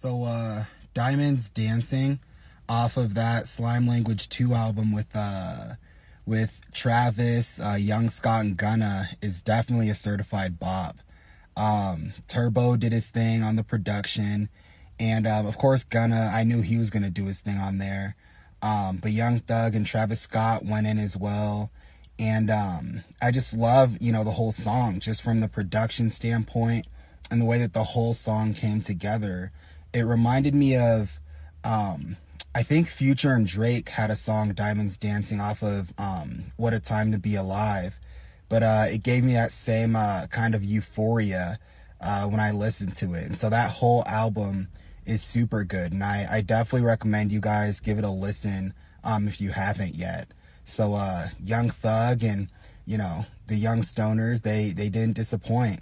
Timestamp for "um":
11.56-12.12, 15.26-15.46, 18.62-18.98, 22.52-23.02, 31.64-32.16, 35.98-36.44, 49.04-49.28